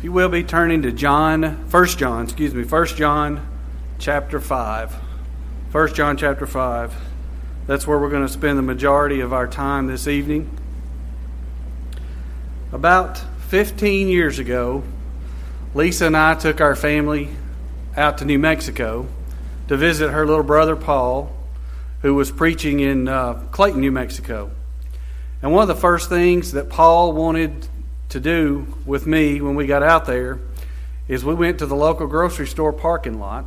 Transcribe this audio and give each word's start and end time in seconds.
If 0.00 0.04
you 0.04 0.12
will 0.12 0.30
be 0.30 0.42
turning 0.42 0.80
to 0.84 0.92
John, 0.92 1.66
First 1.66 1.98
John, 1.98 2.24
excuse 2.24 2.54
me, 2.54 2.64
First 2.64 2.96
John 2.96 3.46
chapter 3.98 4.40
5. 4.40 4.96
First 5.68 5.94
John 5.94 6.16
chapter 6.16 6.46
5. 6.46 6.94
That's 7.66 7.86
where 7.86 7.98
we're 7.98 8.08
going 8.08 8.26
to 8.26 8.32
spend 8.32 8.56
the 8.56 8.62
majority 8.62 9.20
of 9.20 9.34
our 9.34 9.46
time 9.46 9.88
this 9.88 10.08
evening. 10.08 10.56
About 12.72 13.18
15 13.48 14.08
years 14.08 14.38
ago, 14.38 14.84
Lisa 15.74 16.06
and 16.06 16.16
I 16.16 16.34
took 16.34 16.62
our 16.62 16.74
family 16.74 17.28
out 17.94 18.16
to 18.18 18.24
New 18.24 18.38
Mexico 18.38 19.06
to 19.68 19.76
visit 19.76 20.12
her 20.12 20.24
little 20.24 20.42
brother 20.42 20.76
Paul, 20.76 21.30
who 22.00 22.14
was 22.14 22.30
preaching 22.30 22.80
in 22.80 23.06
uh, 23.06 23.34
Clayton, 23.50 23.82
New 23.82 23.92
Mexico. 23.92 24.50
And 25.42 25.52
one 25.52 25.60
of 25.60 25.68
the 25.68 25.74
first 25.78 26.08
things 26.08 26.52
that 26.52 26.70
Paul 26.70 27.12
wanted 27.12 27.68
to 28.10 28.20
do 28.20 28.66
with 28.84 29.06
me 29.06 29.40
when 29.40 29.54
we 29.54 29.66
got 29.66 29.82
out 29.82 30.04
there 30.04 30.38
is 31.08 31.24
we 31.24 31.34
went 31.34 31.58
to 31.58 31.66
the 31.66 31.74
local 31.74 32.06
grocery 32.06 32.46
store 32.46 32.72
parking 32.72 33.18
lot, 33.18 33.44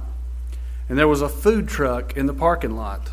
and 0.89 0.97
there 0.97 1.07
was 1.07 1.21
a 1.21 1.29
food 1.29 1.67
truck 1.67 2.17
in 2.17 2.25
the 2.25 2.33
parking 2.33 2.75
lot. 2.75 3.09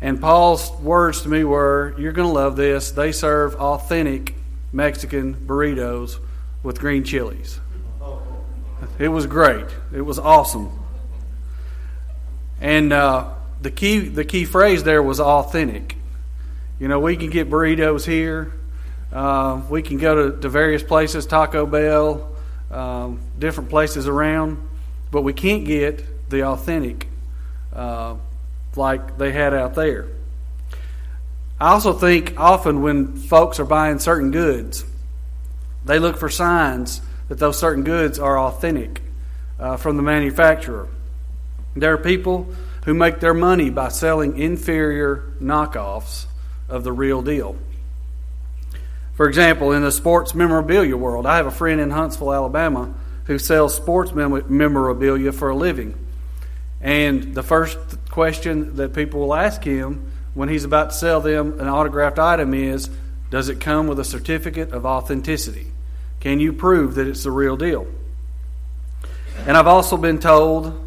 And 0.00 0.20
Paul's 0.20 0.70
words 0.80 1.22
to 1.22 1.28
me 1.28 1.44
were, 1.44 1.94
You're 1.98 2.12
going 2.12 2.28
to 2.28 2.32
love 2.32 2.56
this. 2.56 2.90
They 2.90 3.12
serve 3.12 3.54
authentic 3.56 4.34
Mexican 4.72 5.34
burritos 5.34 6.18
with 6.62 6.78
green 6.78 7.04
chilies. 7.04 7.60
It 8.98 9.08
was 9.08 9.26
great. 9.26 9.66
It 9.94 10.02
was 10.02 10.18
awesome. 10.18 10.70
And 12.60 12.92
uh, 12.92 13.32
the 13.60 13.70
key 13.70 14.00
the 14.00 14.24
key 14.24 14.44
phrase 14.44 14.84
there 14.84 15.02
was 15.02 15.20
authentic. 15.20 15.96
You 16.78 16.88
know, 16.88 17.00
we 17.00 17.16
can 17.16 17.30
get 17.30 17.50
burritos 17.50 18.04
here. 18.04 18.52
Uh, 19.12 19.62
we 19.70 19.82
can 19.82 19.98
go 19.98 20.30
to, 20.30 20.40
to, 20.40 20.48
various 20.48 20.82
places, 20.82 21.26
Taco 21.26 21.64
Bell, 21.64 22.28
um, 22.70 23.20
different 23.38 23.70
places 23.70 24.08
around, 24.08 24.66
but 25.10 25.22
we 25.22 25.32
can't 25.32 25.64
get 25.64 26.04
the 26.28 26.44
authentic 26.44 27.08
uh, 27.72 28.16
like 28.74 29.16
they 29.16 29.32
had 29.32 29.54
out 29.54 29.74
there. 29.74 30.06
I 31.60 31.70
also 31.70 31.92
think 31.92 32.38
often 32.38 32.82
when 32.82 33.16
folks 33.16 33.58
are 33.60 33.64
buying 33.64 33.98
certain 33.98 34.30
goods, 34.30 34.84
they 35.84 35.98
look 35.98 36.18
for 36.18 36.28
signs 36.28 37.00
that 37.28 37.38
those 37.38 37.58
certain 37.58 37.84
goods 37.84 38.18
are 38.18 38.38
authentic 38.38 39.00
uh, 39.58 39.76
from 39.76 39.96
the 39.96 40.02
manufacturer. 40.02 40.88
There 41.74 41.92
are 41.92 41.98
people 41.98 42.52
who 42.84 42.94
make 42.94 43.20
their 43.20 43.34
money 43.34 43.70
by 43.70 43.88
selling 43.88 44.38
inferior 44.38 45.32
knockoffs 45.40 46.26
of 46.68 46.84
the 46.84 46.92
real 46.92 47.22
deal. 47.22 47.56
For 49.16 49.26
example, 49.26 49.72
in 49.72 49.82
the 49.82 49.90
sports 49.90 50.34
memorabilia 50.34 50.94
world, 50.94 51.24
I 51.24 51.38
have 51.38 51.46
a 51.46 51.50
friend 51.50 51.80
in 51.80 51.90
Huntsville, 51.90 52.34
Alabama, 52.34 52.94
who 53.24 53.38
sells 53.38 53.74
sports 53.74 54.12
memorabilia 54.12 55.32
for 55.32 55.48
a 55.48 55.56
living. 55.56 55.98
And 56.82 57.34
the 57.34 57.42
first 57.42 57.78
question 58.10 58.76
that 58.76 58.92
people 58.92 59.20
will 59.20 59.34
ask 59.34 59.64
him 59.64 60.12
when 60.34 60.50
he's 60.50 60.64
about 60.64 60.90
to 60.90 60.96
sell 60.96 61.22
them 61.22 61.58
an 61.58 61.66
autographed 61.66 62.18
item 62.18 62.52
is 62.52 62.90
Does 63.30 63.48
it 63.48 63.58
come 63.58 63.86
with 63.86 63.98
a 63.98 64.04
certificate 64.04 64.72
of 64.72 64.84
authenticity? 64.84 65.68
Can 66.20 66.38
you 66.38 66.52
prove 66.52 66.96
that 66.96 67.06
it's 67.06 67.24
the 67.24 67.30
real 67.30 67.56
deal? 67.56 67.86
And 69.46 69.56
I've 69.56 69.66
also 69.66 69.96
been 69.96 70.18
told, 70.18 70.78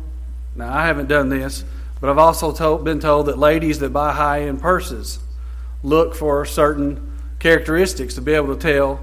now 0.56 0.72
I 0.72 0.86
haven't 0.86 1.08
done 1.08 1.30
this, 1.30 1.66
but 2.00 2.12
I've 2.12 2.20
also 2.20 2.52
told, 2.52 2.84
been 2.86 3.00
told 3.00 3.26
that 3.26 3.40
ladies 3.40 3.80
that 3.80 3.90
buy 3.90 4.14
high 4.14 4.44
end 4.44 4.62
purses 4.62 5.18
look 5.82 6.14
for 6.14 6.46
certain 6.46 7.09
characteristics 7.40 8.16
to 8.16 8.22
be 8.22 8.34
able 8.34 8.56
to 8.56 8.62
tell 8.62 9.00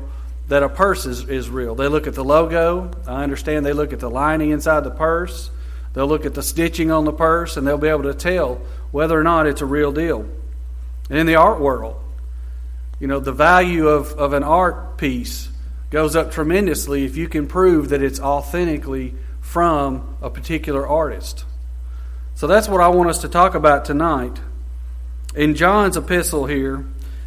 that 0.48 0.62
a 0.62 0.68
purse 0.68 1.06
is, 1.06 1.28
is 1.28 1.50
real. 1.50 1.74
They 1.74 1.88
look 1.88 2.06
at 2.06 2.14
the 2.14 2.24
logo. 2.24 2.90
I 3.06 3.22
understand 3.22 3.66
they 3.66 3.72
look 3.72 3.92
at 3.92 4.00
the 4.00 4.10
lining 4.10 4.50
inside 4.50 4.84
the 4.84 4.90
purse. 4.90 5.50
They'll 5.94 6.06
look 6.06 6.26
at 6.26 6.34
the 6.34 6.42
stitching 6.42 6.90
on 6.90 7.04
the 7.04 7.12
purse 7.12 7.56
and 7.56 7.66
they'll 7.66 7.78
be 7.78 7.88
able 7.88 8.04
to 8.04 8.14
tell 8.14 8.60
whether 8.92 9.18
or 9.18 9.24
not 9.24 9.46
it's 9.46 9.62
a 9.62 9.66
real 9.66 9.92
deal. 9.92 10.28
And 11.08 11.18
in 11.18 11.26
the 11.26 11.36
art 11.36 11.60
world, 11.60 12.00
you 13.00 13.06
know, 13.06 13.18
the 13.18 13.32
value 13.32 13.88
of, 13.88 14.12
of 14.12 14.32
an 14.32 14.44
art 14.44 14.98
piece 14.98 15.48
goes 15.90 16.14
up 16.16 16.32
tremendously 16.32 17.04
if 17.04 17.16
you 17.16 17.28
can 17.28 17.46
prove 17.46 17.88
that 17.90 18.02
it's 18.02 18.20
authentically 18.20 19.14
from 19.40 20.16
a 20.20 20.30
particular 20.30 20.86
artist. 20.86 21.44
So 22.34 22.46
that's 22.46 22.68
what 22.68 22.80
I 22.80 22.88
want 22.88 23.08
us 23.08 23.18
to 23.18 23.28
talk 23.28 23.54
about 23.54 23.84
tonight. 23.84 24.38
In 25.34 25.54
John's 25.54 25.96
epistle 25.96 26.46
here, 26.46 26.84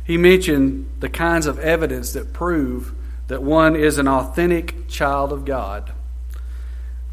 he 0.09 0.17
mentioned 0.17 0.89
the 1.01 1.07
kinds 1.07 1.45
of 1.45 1.59
evidence 1.59 2.13
that 2.13 2.33
prove 2.33 2.93
that 3.27 3.43
one 3.43 3.75
is 3.75 3.99
an 3.99 4.07
authentic 4.07 4.87
child 4.87 5.31
of 5.31 5.45
God, 5.45 5.91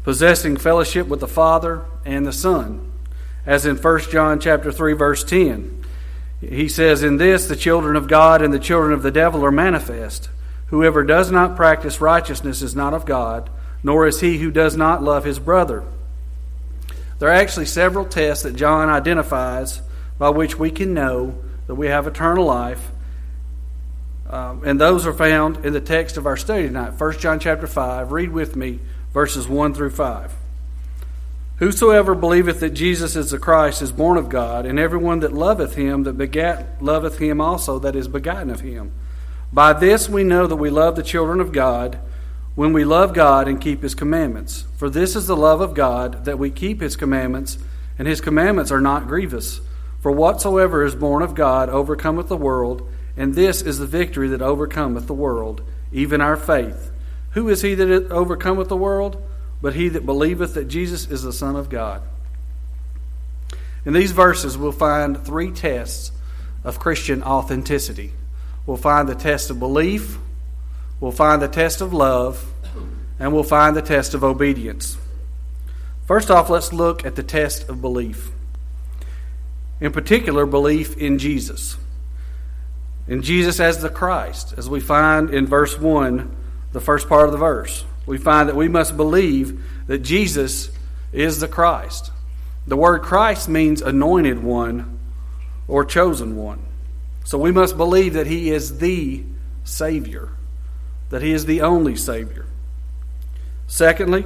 possessing 0.03 0.57
fellowship 0.57 1.07
with 1.07 1.19
the 1.19 1.27
Father 1.27 1.85
and 2.05 2.25
the 2.25 2.33
Son. 2.33 2.91
As 3.45 3.67
in 3.67 3.77
1 3.77 4.09
John 4.09 4.39
chapter 4.39 4.71
3 4.71 4.93
verse 4.93 5.23
10, 5.23 5.77
he 6.41 6.67
says, 6.67 7.03
"In 7.03 7.17
this 7.17 7.45
the 7.45 7.55
children 7.55 7.95
of 7.95 8.07
God 8.07 8.41
and 8.41 8.51
the 8.51 8.57
children 8.57 8.93
of 8.93 9.03
the 9.03 9.11
devil 9.11 9.45
are 9.45 9.51
manifest. 9.51 10.29
Whoever 10.71 11.03
does 11.03 11.29
not 11.29 11.55
practice 11.55 12.01
righteousness 12.01 12.63
is 12.63 12.75
not 12.75 12.95
of 12.95 13.05
God, 13.05 13.51
nor 13.83 14.07
is 14.07 14.21
he 14.21 14.39
who 14.39 14.49
does 14.49 14.75
not 14.75 15.03
love 15.03 15.23
his 15.23 15.37
brother." 15.37 15.83
There 17.19 17.29
are 17.29 17.31
actually 17.31 17.67
several 17.67 18.05
tests 18.05 18.41
that 18.41 18.55
John 18.55 18.89
identifies 18.89 19.83
by 20.17 20.29
which 20.29 20.57
we 20.57 20.71
can 20.71 20.95
know 20.95 21.35
that 21.67 21.75
we 21.75 21.87
have 21.87 22.07
eternal 22.07 22.45
life. 22.45 22.91
Um, 24.29 24.63
and 24.65 24.81
those 24.81 25.05
are 25.05 25.13
found 25.13 25.65
in 25.65 25.73
the 25.73 25.81
text 25.81 26.17
of 26.17 26.25
our 26.25 26.35
study 26.35 26.67
tonight, 26.67 26.99
1 26.99 27.19
John 27.19 27.39
chapter 27.39 27.67
5. 27.67 28.11
Read 28.11 28.31
with 28.31 28.55
me 28.55 28.79
verses 29.13 29.47
1 29.47 29.73
through 29.73 29.91
5. 29.91 30.33
Whosoever 31.57 32.13
believeth 32.13 32.59
that 32.59 32.71
Jesus 32.71 33.15
is 33.15 33.31
the 33.31 33.39
Christ 33.39 33.81
is 33.81 33.91
born 33.91 34.17
of 34.17 34.29
God, 34.29 34.65
and 34.65 34.77
everyone 34.77 35.21
that 35.21 35.33
loveth 35.33 35.75
him 35.75 36.03
that 36.03 36.17
begat 36.17 36.83
loveth 36.83 37.17
him 37.19 37.41
also 37.41 37.79
that 37.79 37.95
is 37.95 38.07
begotten 38.07 38.49
of 38.49 38.59
him. 38.59 38.91
By 39.51 39.73
this 39.73 40.09
we 40.09 40.23
know 40.23 40.45
that 40.45 40.57
we 40.57 40.69
love 40.69 40.95
the 40.95 41.03
children 41.03 41.39
of 41.39 41.51
God 41.51 41.99
when 42.57 42.73
we 42.73 42.83
love 42.83 43.13
God 43.13 43.47
and 43.47 43.61
keep 43.61 43.83
His 43.83 43.93
commandments. 43.93 44.65
For 44.77 44.89
this 44.89 45.15
is 45.15 45.27
the 45.27 45.37
love 45.37 45.61
of 45.61 45.75
God, 45.75 46.25
that 46.25 46.39
we 46.39 46.49
keep 46.49 46.81
His 46.81 46.95
commandments, 46.95 47.59
and 47.99 48.07
His 48.07 48.19
commandments 48.19 48.71
are 48.71 48.81
not 48.81 49.07
grievous. 49.07 49.61
For 49.99 50.11
whatsoever 50.11 50.83
is 50.83 50.95
born 50.95 51.23
of 51.23 51.35
God 51.35 51.69
overcometh 51.69 52.27
the 52.27 52.37
world, 52.37 52.87
and 53.15 53.33
this 53.33 53.61
is 53.61 53.79
the 53.79 53.85
victory 53.85 54.27
that 54.29 54.41
overcometh 54.41 55.07
the 55.07 55.13
world, 55.13 55.61
even 55.91 56.21
our 56.21 56.37
faith. 56.37 56.91
Who 57.31 57.49
is 57.49 57.61
he 57.61 57.73
that 57.75 58.11
overcometh 58.11 58.69
the 58.69 58.77
world? 58.77 59.21
But 59.61 59.73
he 59.73 59.89
that 59.89 60.05
believeth 60.05 60.53
that 60.53 60.67
Jesus 60.67 61.07
is 61.09 61.23
the 61.23 61.33
Son 61.33 61.55
of 61.55 61.69
God. 61.69 62.03
In 63.85 63.93
these 63.93 64.11
verses, 64.11 64.57
we'll 64.57 64.71
find 64.71 65.25
three 65.25 65.51
tests 65.51 66.11
of 66.63 66.79
Christian 66.79 67.23
authenticity. 67.23 68.13
We'll 68.65 68.77
find 68.77 69.07
the 69.07 69.15
test 69.15 69.49
of 69.49 69.59
belief, 69.59 70.19
We'll 70.99 71.11
find 71.11 71.41
the 71.41 71.47
test 71.47 71.81
of 71.81 71.93
love, 71.93 72.51
and 73.19 73.31
we'll 73.31 73.43
find 73.43 73.75
the 73.75 73.83
test 73.83 74.15
of 74.15 74.23
obedience. 74.23 74.97
First 76.07 76.31
off, 76.31 76.49
let's 76.49 76.73
look 76.73 77.05
at 77.05 77.15
the 77.15 77.23
test 77.23 77.69
of 77.69 77.81
belief. 77.81 78.31
In 79.79 79.91
particular, 79.91 80.45
belief 80.45 80.97
in 80.97 81.19
Jesus. 81.19 81.77
In 83.07 83.21
Jesus 83.21 83.59
as 83.59 83.81
the 83.81 83.89
Christ, 83.89 84.53
as 84.57 84.69
we 84.69 84.79
find 84.79 85.29
in 85.29 85.45
verse 85.45 85.77
1, 85.77 86.35
the 86.73 86.81
first 86.81 87.07
part 87.07 87.25
of 87.25 87.31
the 87.31 87.37
verse. 87.37 87.85
We 88.05 88.17
find 88.17 88.49
that 88.49 88.55
we 88.55 88.67
must 88.67 88.97
believe 88.97 89.63
that 89.87 89.99
Jesus 89.99 90.71
is 91.13 91.39
the 91.39 91.47
Christ. 91.47 92.11
The 92.65 92.75
word 92.75 93.01
Christ 93.01 93.47
means 93.47 93.81
anointed 93.81 94.43
one 94.43 94.99
or 95.67 95.85
chosen 95.85 96.35
one. 96.35 96.61
So 97.23 97.37
we 97.37 97.51
must 97.51 97.77
believe 97.77 98.13
that 98.13 98.27
he 98.27 98.51
is 98.51 98.79
the 98.79 99.23
Savior 99.63 100.31
that 101.09 101.21
he 101.21 101.31
is 101.31 101.45
the 101.45 101.61
only 101.61 101.95
Savior. 101.95 102.45
Secondly, 103.67 104.25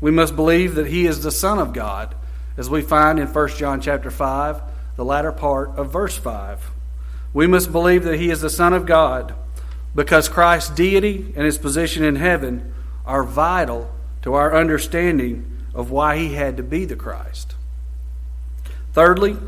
we 0.00 0.10
must 0.10 0.36
believe 0.36 0.74
that 0.74 0.86
he 0.86 1.06
is 1.06 1.22
the 1.22 1.32
Son 1.32 1.58
of 1.58 1.72
God, 1.72 2.14
as 2.56 2.68
we 2.68 2.82
find 2.82 3.18
in 3.18 3.26
1 3.26 3.48
John 3.50 3.80
chapter 3.80 4.10
5, 4.10 4.62
the 5.00 5.04
latter 5.06 5.32
part 5.32 5.70
of 5.78 5.90
verse 5.90 6.18
5. 6.18 6.72
We 7.32 7.46
must 7.46 7.72
believe 7.72 8.04
that 8.04 8.20
he 8.20 8.28
is 8.28 8.42
the 8.42 8.50
Son 8.50 8.74
of 8.74 8.84
God 8.84 9.34
because 9.94 10.28
Christ's 10.28 10.68
deity 10.68 11.32
and 11.34 11.46
his 11.46 11.56
position 11.56 12.04
in 12.04 12.16
heaven 12.16 12.74
are 13.06 13.24
vital 13.24 13.90
to 14.20 14.34
our 14.34 14.54
understanding 14.54 15.56
of 15.72 15.90
why 15.90 16.18
he 16.18 16.34
had 16.34 16.58
to 16.58 16.62
be 16.62 16.84
the 16.84 16.96
Christ. 16.96 17.54
Thirdly, 18.92 19.38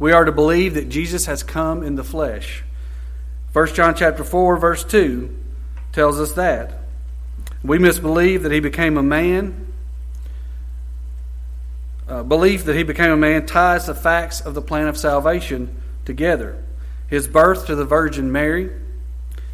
we 0.00 0.10
are 0.10 0.24
to 0.24 0.32
believe 0.32 0.74
that 0.74 0.88
Jesus 0.88 1.26
has 1.26 1.44
come 1.44 1.84
in 1.84 1.94
the 1.94 2.02
flesh. 2.02 2.64
1 3.52 3.68
John 3.68 3.94
chapter 3.94 4.24
4 4.24 4.56
verse 4.56 4.82
2 4.82 5.32
tells 5.92 6.18
us 6.18 6.32
that. 6.32 6.80
We 7.62 7.78
must 7.78 8.02
believe 8.02 8.42
that 8.42 8.50
he 8.50 8.58
became 8.58 8.96
a 8.96 9.04
man. 9.04 9.69
Uh, 12.10 12.24
belief 12.24 12.64
that 12.64 12.74
he 12.74 12.82
became 12.82 13.12
a 13.12 13.16
man 13.16 13.46
ties 13.46 13.86
the 13.86 13.94
facts 13.94 14.40
of 14.40 14.52
the 14.52 14.60
plan 14.60 14.88
of 14.88 14.98
salvation 14.98 15.80
together. 16.04 16.60
His 17.06 17.28
birth 17.28 17.66
to 17.66 17.76
the 17.76 17.84
Virgin 17.84 18.32
Mary, 18.32 18.68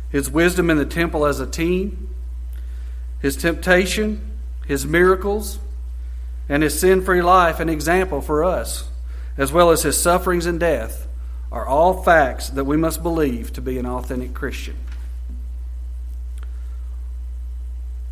his 0.08 0.31
wisdom 0.31 0.70
in 0.70 0.79
the 0.79 0.87
temple 0.87 1.26
as 1.26 1.38
a 1.38 1.47
teen, 1.47 2.08
his 3.20 3.37
temptation, 3.37 4.38
his 4.67 4.87
miracles, 4.87 5.58
and 6.49 6.62
his 6.62 6.81
sin 6.81 7.05
free 7.05 7.20
life 7.20 7.61
an 7.61 7.69
example 7.69 8.23
for 8.23 8.43
us, 8.43 8.88
as 9.37 9.52
well 9.52 9.70
as 9.70 9.82
his 9.82 10.00
sufferings 10.00 10.47
and 10.47 10.59
death, 10.59 11.06
are 11.52 11.67
all 11.67 12.02
facts 12.02 12.49
that 12.49 12.64
we 12.64 12.79
must 12.79 13.02
believe 13.02 13.52
to 13.52 13.61
be 13.61 13.76
an 13.76 13.85
authentic 13.85 14.32
Christian. 14.32 14.79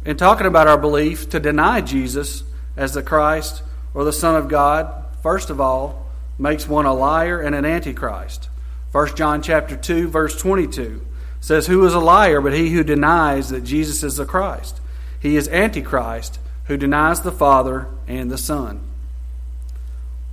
In 0.05 0.19
talking 0.19 0.47
about 0.47 0.67
our 0.67 0.77
belief, 0.77 1.31
to 1.31 1.41
deny 1.41 1.81
Jesus 1.81 2.43
as 2.77 2.93
the 2.93 3.03
Christ 3.03 3.63
or 3.95 4.05
the 4.05 4.13
Son 4.13 4.35
of 4.37 4.49
God, 4.49 5.07
first 5.23 5.49
of 5.49 5.61
all, 5.61 6.07
makes 6.39 6.69
one 6.69 6.85
a 6.85 6.93
liar 6.93 7.41
and 7.41 7.55
an 7.55 7.65
antichrist. 7.65 8.49
1 8.93 9.17
John 9.17 9.43
chapter 9.43 9.77
2 9.77 10.09
verse 10.09 10.37
22 10.41 11.05
says 11.41 11.67
who 11.67 11.85
is 11.85 11.95
a 11.95 11.99
liar 12.01 12.41
but 12.41 12.53
he 12.53 12.71
who 12.71 12.85
denies 12.85 13.49
that 13.49 13.65
Jesus 13.65 14.03
is 14.03 14.17
the 14.17 14.25
Christ. 14.25 14.81
He 15.21 15.37
is 15.37 15.49
antichrist 15.49 16.39
who 16.67 16.77
denies 16.77 17.21
the 17.21 17.33
Father 17.33 17.89
and 18.07 18.31
the 18.31 18.39
Son. 18.39 18.81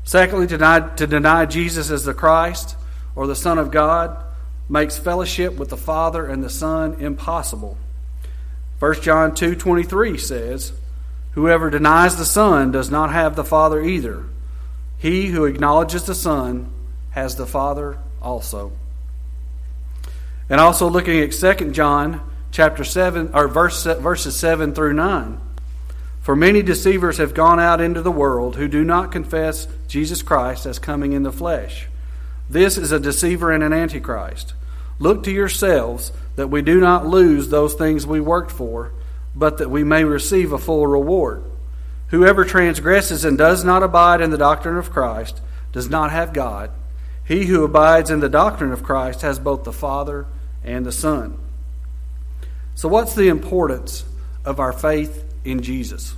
Secondly, 0.04 0.48
to 0.48 0.58
deny, 0.58 0.80
to 0.96 1.08
deny 1.08 1.46
Jesus 1.46 1.92
as 1.92 2.06
the 2.06 2.14
Christ 2.14 2.76
or 3.16 3.28
the 3.28 3.36
Son 3.36 3.58
of 3.58 3.72
God 3.72 4.24
makes 4.68 4.98
fellowship 4.98 5.56
with 5.56 5.70
the 5.70 5.78
Father 5.78 6.26
and 6.26 6.44
the 6.44 6.50
Son 6.50 6.96
impossible. 7.00 7.78
1 8.80 9.02
John 9.02 9.32
2:23 9.32 10.20
says, 10.20 10.74
"Whoever 11.32 11.70
denies 11.70 12.16
the 12.16 12.26
Son 12.26 12.72
does 12.72 12.92
not 12.92 13.12
have 13.12 13.36
the 13.36 13.44
Father 13.44 13.82
either. 13.82 14.24
He 14.98 15.28
who 15.28 15.46
acknowledges 15.46 16.04
the 16.04 16.16
Son 16.16 16.68
has 17.12 17.36
the 17.36 17.46
Father 17.46 17.98
also." 18.22 18.72
And 20.50 20.60
also 20.60 20.90
looking 20.90 21.20
at 21.20 21.34
2 21.34 21.74
John 21.74 22.22
chapter 22.52 22.84
7 22.84 23.30
or 23.34 23.48
verse, 23.48 23.84
verses 23.84 24.36
7 24.36 24.74
through 24.74 24.94
9. 24.94 25.38
For 26.22 26.36
many 26.36 26.62
deceivers 26.62 27.18
have 27.18 27.34
gone 27.34 27.60
out 27.60 27.82
into 27.82 28.02
the 28.02 28.12
world 28.12 28.58
who 28.58 28.68
do 28.68 28.84
not 28.84 29.12
confess 29.12 29.68
Jesus 29.88 30.22
Christ 30.22 30.66
as 30.66 30.78
coming 30.78 31.14
in 31.14 31.24
the 31.24 31.32
flesh. 31.32 31.88
This 32.50 32.78
is 32.78 32.92
a 32.92 33.00
deceiver 33.00 33.52
and 33.52 33.64
an 33.64 33.74
antichrist. 33.74 34.54
Look 35.00 35.24
to 35.24 35.32
yourselves 35.32 36.12
that 36.36 36.50
we 36.50 36.62
do 36.62 36.80
not 36.80 37.08
lose 37.08 37.50
those 37.50 37.74
things 37.74 38.06
we 38.06 38.20
worked 38.20 38.52
for, 38.52 38.92
but 39.36 39.58
that 39.58 39.70
we 39.70 39.84
may 39.84 40.04
receive 40.04 40.52
a 40.52 40.58
full 40.58 40.88
reward. 40.88 41.44
Whoever 42.08 42.44
transgresses 42.44 43.24
and 43.24 43.38
does 43.38 43.64
not 43.64 43.84
abide 43.84 44.22
in 44.22 44.30
the 44.30 44.38
doctrine 44.38 44.78
of 44.78 44.92
Christ 44.92 45.42
does 45.72 45.90
not 45.90 46.12
have 46.12 46.34
God. 46.34 46.72
He 47.24 47.46
who 47.46 47.64
abides 47.64 48.10
in 48.10 48.20
the 48.20 48.30
doctrine 48.30 48.72
of 48.72 48.84
Christ 48.84 49.22
has 49.22 49.40
both 49.40 49.64
the 49.64 49.72
Father 49.72 50.26
and 50.64 50.86
the 50.86 50.92
Son. 50.92 51.38
So, 52.76 52.90
what's 52.90 53.16
the 53.16 53.30
importance 53.30 54.04
of 54.46 54.60
our 54.60 54.74
faith 54.74 55.24
in 55.44 55.62
Jesus. 55.62 56.16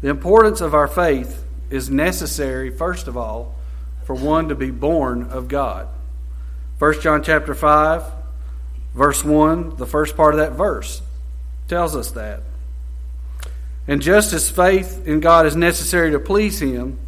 The 0.00 0.08
importance 0.08 0.60
of 0.60 0.74
our 0.74 0.88
faith 0.88 1.44
is 1.70 1.90
necessary, 1.90 2.70
first 2.70 3.08
of 3.08 3.16
all, 3.16 3.54
for 4.04 4.14
one 4.14 4.48
to 4.48 4.54
be 4.54 4.70
born 4.70 5.24
of 5.24 5.48
God. 5.48 5.88
1 6.78 7.00
John 7.00 7.22
chapter 7.22 7.54
5, 7.54 8.02
verse 8.94 9.24
1, 9.24 9.76
the 9.76 9.86
first 9.86 10.16
part 10.16 10.34
of 10.34 10.40
that 10.40 10.52
verse 10.52 11.02
tells 11.68 11.96
us 11.96 12.10
that. 12.12 12.42
And 13.86 14.00
just 14.00 14.32
as 14.32 14.50
faith 14.50 15.06
in 15.06 15.20
God 15.20 15.46
is 15.46 15.56
necessary 15.56 16.10
to 16.12 16.20
please 16.20 16.60
Him, 16.60 16.98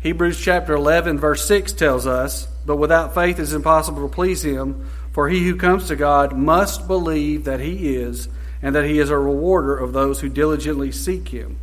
Hebrews 0.00 0.40
chapter 0.40 0.74
11, 0.74 1.18
verse 1.18 1.46
6 1.46 1.72
tells 1.72 2.06
us, 2.06 2.46
But 2.64 2.76
without 2.76 3.14
faith 3.14 3.38
it 3.38 3.42
is 3.42 3.52
impossible 3.52 4.08
to 4.08 4.14
please 4.14 4.44
Him, 4.44 4.88
for 5.12 5.28
he 5.28 5.46
who 5.46 5.56
comes 5.56 5.88
to 5.88 5.96
God 5.96 6.36
must 6.36 6.86
believe 6.86 7.44
that 7.44 7.60
He 7.60 7.96
is 7.96 8.28
and 8.62 8.74
that 8.74 8.84
he 8.84 8.98
is 8.98 9.10
a 9.10 9.18
rewarder 9.18 9.76
of 9.76 9.92
those 9.92 10.20
who 10.20 10.28
diligently 10.28 10.90
seek 10.90 11.28
him. 11.28 11.58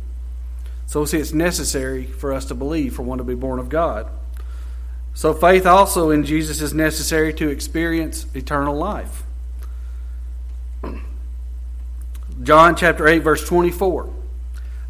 So, 0.86 1.04
see, 1.04 1.18
it's 1.18 1.32
necessary 1.32 2.06
for 2.06 2.32
us 2.32 2.44
to 2.46 2.54
believe 2.54 2.94
for 2.94 3.02
one 3.02 3.18
to 3.18 3.24
be 3.24 3.34
born 3.34 3.58
of 3.58 3.68
God. 3.68 4.08
So, 5.14 5.32
faith 5.32 5.66
also 5.66 6.10
in 6.10 6.24
Jesus 6.24 6.60
is 6.60 6.74
necessary 6.74 7.32
to 7.34 7.48
experience 7.48 8.26
eternal 8.34 8.76
life. 8.76 9.24
John 12.44 12.76
chapter 12.76 13.08
8, 13.08 13.20
verse 13.20 13.46
24. 13.48 14.10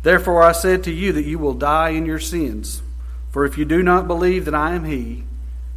Therefore 0.02 0.42
I 0.42 0.52
said 0.52 0.84
to 0.84 0.92
you 0.92 1.12
that 1.12 1.24
you 1.24 1.38
will 1.38 1.54
die 1.54 1.90
in 1.90 2.04
your 2.04 2.18
sins. 2.18 2.82
For 3.30 3.44
if 3.44 3.56
you 3.56 3.64
do 3.64 3.82
not 3.82 4.06
believe 4.06 4.44
that 4.44 4.54
I 4.54 4.74
am 4.74 4.84
He, 4.84 5.24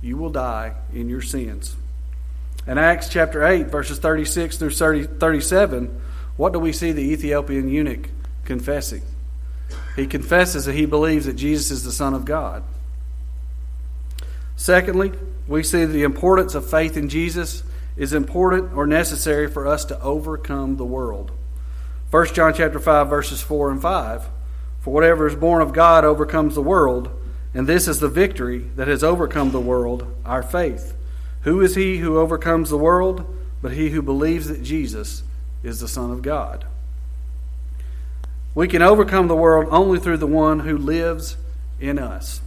you 0.01 0.17
will 0.17 0.29
die 0.29 0.73
in 0.93 1.07
your 1.07 1.21
sins. 1.21 1.75
In 2.65 2.77
Acts 2.77 3.09
chapter 3.09 3.45
8, 3.45 3.67
verses 3.67 3.99
36 3.99 4.57
through 4.57 4.71
30, 4.71 5.03
37, 5.19 6.01
what 6.35 6.51
do 6.51 6.59
we 6.59 6.73
see 6.73 6.91
the 6.91 7.13
Ethiopian 7.13 7.69
eunuch 7.69 8.09
confessing? 8.43 9.03
He 9.95 10.07
confesses 10.07 10.65
that 10.65 10.75
he 10.75 10.85
believes 10.85 11.25
that 11.25 11.33
Jesus 11.33 11.71
is 11.71 11.83
the 11.83 11.91
Son 11.91 12.13
of 12.13 12.25
God. 12.25 12.63
Secondly, 14.55 15.11
we 15.47 15.63
see 15.63 15.85
the 15.85 16.03
importance 16.03 16.55
of 16.55 16.69
faith 16.69 16.97
in 16.97 17.09
Jesus 17.09 17.63
is 17.95 18.13
important 18.13 18.73
or 18.73 18.85
necessary 18.85 19.47
for 19.47 19.67
us 19.67 19.85
to 19.85 20.01
overcome 20.01 20.77
the 20.77 20.85
world. 20.85 21.31
1 22.09 22.33
John 22.33 22.53
chapter 22.53 22.79
5 22.79 23.09
verses 23.09 23.41
4 23.41 23.71
and 23.71 23.81
5 23.81 24.27
For 24.79 24.93
whatever 24.93 25.27
is 25.27 25.35
born 25.35 25.61
of 25.61 25.73
God 25.73 26.05
overcomes 26.05 26.55
the 26.55 26.61
world 26.61 27.09
and 27.53 27.67
this 27.67 27.87
is 27.87 27.99
the 27.99 28.09
victory 28.09 28.59
that 28.75 28.87
has 28.87 29.03
overcome 29.03 29.51
the 29.51 29.59
world 29.59 30.05
our 30.25 30.43
faith 30.43 30.95
Who 31.41 31.61
is 31.61 31.75
he 31.75 31.97
who 31.97 32.17
overcomes 32.17 32.69
the 32.69 32.77
world 32.77 33.25
but 33.61 33.73
he 33.73 33.89
who 33.89 34.01
believes 34.01 34.47
that 34.47 34.63
Jesus 34.63 35.23
is 35.63 35.79
the 35.79 35.87
Son 35.87 36.11
of 36.11 36.21
God. 36.21 36.65
We 38.55 38.67
can 38.67 38.81
overcome 38.81 39.27
the 39.27 39.35
world 39.35 39.67
only 39.69 39.99
through 39.99 40.17
the 40.17 40.27
one 40.27 40.61
who 40.61 40.77
lives 40.77 41.37
in 41.79 41.99
us. 41.99 42.41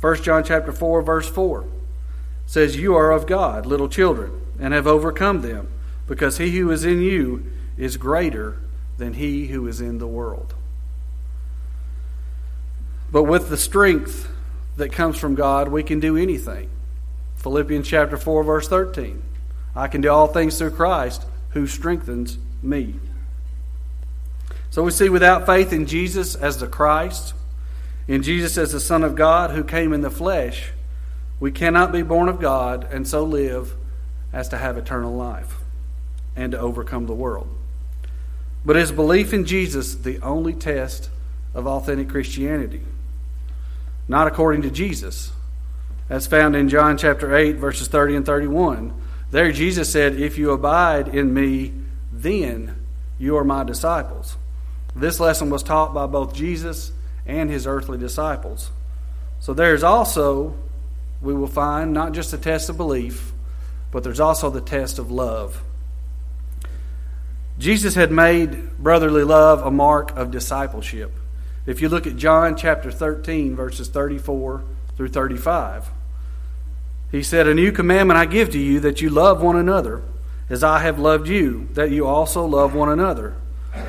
1 0.00 0.22
John 0.22 0.42
chapter 0.42 0.72
4 0.72 1.02
verse 1.02 1.28
4 1.28 1.64
says 2.46 2.76
you 2.76 2.94
are 2.94 3.12
of 3.12 3.26
God, 3.26 3.66
little 3.66 3.88
children, 3.88 4.32
and 4.58 4.74
have 4.74 4.86
overcome 4.86 5.42
them, 5.42 5.68
because 6.06 6.38
he 6.38 6.50
who 6.58 6.70
is 6.70 6.84
in 6.84 7.00
you 7.00 7.44
is 7.76 7.96
greater 7.96 8.58
than 8.98 9.14
he 9.14 9.46
who 9.46 9.66
is 9.66 9.80
in 9.80 9.98
the 9.98 10.06
world. 10.06 10.54
But 13.10 13.24
with 13.24 13.48
the 13.48 13.56
strength 13.56 14.28
that 14.76 14.92
comes 14.92 15.18
from 15.18 15.34
God, 15.34 15.68
we 15.68 15.82
can 15.82 16.00
do 16.00 16.16
anything. 16.16 16.70
Philippians 17.36 17.86
chapter 17.86 18.16
4 18.16 18.44
verse 18.44 18.68
13. 18.68 19.22
I 19.74 19.88
can 19.88 20.00
do 20.00 20.10
all 20.10 20.26
things 20.26 20.58
through 20.58 20.70
Christ 20.72 21.24
who 21.50 21.66
strengthens 21.66 22.38
me. 22.62 22.94
So 24.70 24.82
we 24.82 24.90
see 24.90 25.08
without 25.08 25.44
faith 25.44 25.72
in 25.72 25.86
Jesus 25.86 26.34
as 26.34 26.58
the 26.58 26.66
Christ, 26.66 27.34
in 28.08 28.22
Jesus 28.22 28.56
as 28.56 28.72
the 28.72 28.80
Son 28.80 29.04
of 29.04 29.14
God 29.14 29.50
who 29.50 29.64
came 29.64 29.92
in 29.92 30.00
the 30.00 30.10
flesh, 30.10 30.70
we 31.40 31.52
cannot 31.52 31.92
be 31.92 32.02
born 32.02 32.28
of 32.28 32.40
God 32.40 32.88
and 32.90 33.06
so 33.06 33.24
live 33.24 33.74
as 34.32 34.48
to 34.48 34.58
have 34.58 34.78
eternal 34.78 35.14
life 35.14 35.58
and 36.34 36.52
to 36.52 36.58
overcome 36.58 37.06
the 37.06 37.14
world. 37.14 37.48
But 38.64 38.76
is 38.76 38.92
belief 38.92 39.32
in 39.32 39.44
Jesus 39.44 39.94
the 39.94 40.20
only 40.20 40.52
test 40.52 41.10
of 41.54 41.66
authentic 41.66 42.08
Christianity? 42.08 42.82
Not 44.08 44.26
according 44.26 44.62
to 44.62 44.70
Jesus. 44.70 45.32
As 46.08 46.26
found 46.26 46.54
in 46.54 46.68
John 46.68 46.96
chapter 46.96 47.34
8, 47.34 47.56
verses 47.56 47.88
30 47.88 48.16
and 48.16 48.26
31. 48.26 48.92
There, 49.30 49.50
Jesus 49.50 49.90
said, 49.90 50.20
If 50.20 50.36
you 50.36 50.50
abide 50.50 51.08
in 51.08 51.32
me, 51.32 51.72
then 52.12 52.74
you 53.18 53.36
are 53.36 53.44
my 53.44 53.64
disciples. 53.64 54.36
This 54.94 55.18
lesson 55.18 55.48
was 55.48 55.62
taught 55.62 55.94
by 55.94 56.06
both 56.06 56.34
Jesus 56.34 56.92
and 57.26 57.48
his 57.48 57.66
earthly 57.66 57.98
disciples. 57.98 58.70
So 59.40 59.54
there's 59.54 59.82
also, 59.82 60.54
we 61.20 61.34
will 61.34 61.46
find, 61.46 61.92
not 61.92 62.12
just 62.12 62.32
a 62.32 62.38
test 62.38 62.68
of 62.68 62.76
belief, 62.76 63.32
but 63.90 64.04
there's 64.04 64.20
also 64.20 64.50
the 64.50 64.60
test 64.60 64.98
of 64.98 65.10
love. 65.10 65.62
Jesus 67.58 67.94
had 67.94 68.10
made 68.10 68.76
brotherly 68.78 69.24
love 69.24 69.64
a 69.64 69.70
mark 69.70 70.16
of 70.16 70.30
discipleship. 70.30 71.12
If 71.66 71.80
you 71.80 71.88
look 71.88 72.06
at 72.06 72.16
John 72.16 72.56
chapter 72.56 72.90
13, 72.90 73.54
verses 73.54 73.88
34 73.88 74.64
through 74.96 75.08
35, 75.08 75.90
he 77.10 77.22
said, 77.22 77.46
A 77.46 77.54
new 77.54 77.70
commandment 77.70 78.18
I 78.18 78.24
give 78.24 78.50
to 78.50 78.58
you 78.58 78.80
that 78.80 79.00
you 79.00 79.10
love 79.10 79.42
one 79.42 79.56
another, 79.56 80.02
as 80.48 80.64
I 80.64 80.80
have 80.80 80.98
loved 80.98 81.28
you, 81.28 81.68
that 81.74 81.90
you 81.90 82.06
also 82.06 82.44
love 82.44 82.74
one 82.74 82.88
another. 82.88 83.36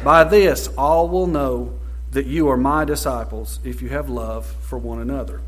By 0.04 0.24
this 0.24 0.68
all 0.78 1.10
will 1.10 1.28
know 1.28 1.80
that 2.12 2.28
you 2.28 2.48
are 2.50 2.58
my 2.58 2.86
disciples, 2.86 3.60
if 3.64 3.82
you 3.82 3.90
have 3.90 4.10
love 4.10 4.46
for 4.46 4.78
one 4.78 5.00
another. 5.00 5.42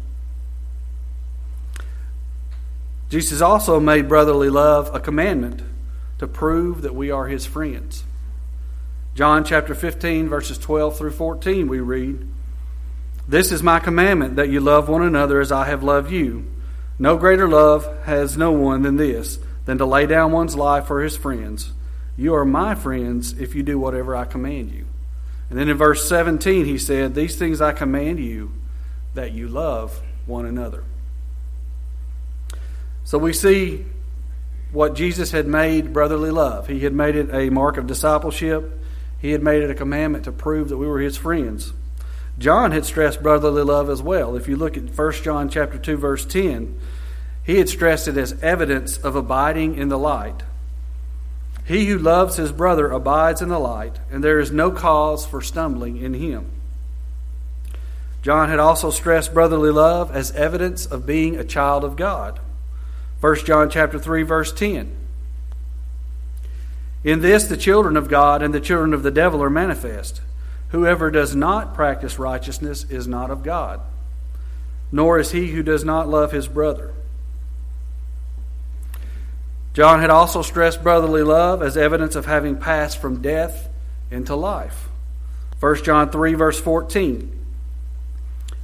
Jesus 3.09 3.39
also 3.39 3.79
made 3.79 4.09
brotherly 4.09 4.49
love 4.49 4.93
a 4.93 4.99
commandment 4.99 5.61
to 6.19 6.27
prove 6.27 6.81
that 6.81 6.95
we 6.95 7.11
are 7.11 7.27
his 7.27 7.45
friends. 7.45 8.03
John 9.15 9.45
chapter 9.45 9.73
15, 9.73 10.27
verses 10.27 10.57
12 10.57 10.97
through 10.97 11.11
14, 11.11 11.67
we 11.67 11.79
read, 11.79 12.27
This 13.27 13.51
is 13.51 13.63
my 13.63 13.79
commandment, 13.79 14.35
that 14.35 14.49
you 14.49 14.59
love 14.59 14.89
one 14.89 15.03
another 15.03 15.39
as 15.39 15.51
I 15.51 15.65
have 15.65 15.83
loved 15.83 16.11
you. 16.11 16.45
No 16.99 17.17
greater 17.17 17.47
love 17.47 18.03
has 18.03 18.37
no 18.37 18.51
one 18.51 18.81
than 18.81 18.97
this, 18.97 19.39
than 19.65 19.77
to 19.77 19.85
lay 19.85 20.05
down 20.05 20.31
one's 20.31 20.55
life 20.55 20.85
for 20.87 21.01
his 21.01 21.17
friends. 21.17 21.71
You 22.17 22.33
are 22.35 22.45
my 22.45 22.75
friends 22.75 23.33
if 23.33 23.55
you 23.55 23.63
do 23.63 23.79
whatever 23.79 24.15
I 24.15 24.25
command 24.25 24.71
you. 24.71 24.85
And 25.49 25.59
then 25.59 25.69
in 25.69 25.77
verse 25.77 26.07
17, 26.07 26.65
he 26.65 26.77
said, 26.77 27.13
These 27.13 27.37
things 27.37 27.61
I 27.61 27.71
command 27.71 28.19
you, 28.19 28.51
that 29.13 29.31
you 29.31 29.47
love 29.47 30.01
one 30.25 30.45
another. 30.45 30.83
So 33.03 33.17
we 33.17 33.33
see 33.33 33.85
what 34.75 34.93
Jesus 34.93 35.31
had 35.31 35.47
made 35.47 35.93
brotherly 35.93 36.31
love. 36.31 36.67
He 36.67 36.81
had 36.81 36.93
made 36.93 37.15
it 37.15 37.33
a 37.33 37.49
mark 37.49 37.77
of 37.77 37.87
discipleship, 37.87 38.77
he 39.17 39.31
had 39.31 39.41
made 39.41 39.63
it 39.63 39.71
a 39.71 39.75
commandment 39.75 40.25
to 40.25 40.31
prove 40.31 40.69
that 40.69 40.77
we 40.77 40.85
were 40.85 40.99
his 40.99 41.17
friends. 41.17 41.73
John 42.37 42.71
had 42.71 42.85
stressed 42.85 43.23
brotherly 43.23 43.63
love 43.63 43.89
as 43.89 44.01
well. 44.01 44.35
If 44.35 44.49
you 44.49 44.57
look 44.57 44.75
at 44.75 44.95
1 44.95 45.11
John 45.23 45.49
chapter 45.49 45.77
2 45.77 45.95
verse 45.95 46.25
10, 46.25 46.77
he 47.43 47.57
had 47.57 47.69
stressed 47.69 48.09
it 48.09 48.17
as 48.17 48.41
evidence 48.43 48.97
of 48.97 49.15
abiding 49.15 49.77
in 49.77 49.87
the 49.87 49.97
light. 49.97 50.43
He 51.63 51.85
who 51.85 51.97
loves 51.97 52.35
his 52.35 52.51
brother 52.51 52.91
abides 52.91 53.41
in 53.41 53.47
the 53.49 53.57
light, 53.57 53.99
and 54.11 54.23
there 54.23 54.39
is 54.39 54.51
no 54.51 54.71
cause 54.71 55.25
for 55.25 55.41
stumbling 55.41 55.97
in 55.97 56.13
him. 56.13 56.51
John 58.21 58.49
had 58.49 58.59
also 58.59 58.89
stressed 58.91 59.33
brotherly 59.33 59.71
love 59.71 60.13
as 60.13 60.31
evidence 60.31 60.85
of 60.85 61.05
being 61.05 61.37
a 61.37 61.45
child 61.45 61.83
of 61.85 61.95
God. 61.95 62.39
1 63.25 63.37
John 63.37 63.71
chapter 63.71 63.97
3 63.97 64.21
verse 64.21 64.53
10. 64.53 64.95
In 67.03 67.21
this 67.21 67.45
the 67.45 67.57
children 67.57 67.97
of 67.97 68.07
God 68.07 68.43
and 68.43 68.53
the 68.53 68.59
children 68.59 68.93
of 68.93 69.01
the 69.01 69.09
devil 69.09 69.41
are 69.41 69.49
manifest. 69.49 70.21
Whoever 70.69 71.09
does 71.09 71.35
not 71.35 71.73
practice 71.73 72.19
righteousness 72.19 72.83
is 72.83 73.07
not 73.07 73.31
of 73.31 73.41
God, 73.41 73.81
nor 74.91 75.17
is 75.17 75.31
he 75.31 75.47
who 75.47 75.63
does 75.63 75.83
not 75.83 76.07
love 76.07 76.33
his 76.33 76.47
brother. 76.47 76.93
John 79.73 80.01
had 80.01 80.11
also 80.11 80.43
stressed 80.43 80.83
brotherly 80.83 81.23
love 81.23 81.63
as 81.63 81.75
evidence 81.75 82.15
of 82.15 82.27
having 82.27 82.57
passed 82.57 82.99
from 82.99 83.23
death 83.23 83.69
into 84.11 84.35
life. 84.35 84.87
1 85.61 85.83
John 85.83 86.11
3, 86.11 86.35
verse 86.35 86.61
14. 86.61 87.43